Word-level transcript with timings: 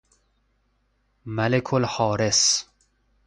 ملک 1.25 1.73
الحارس 1.73 2.65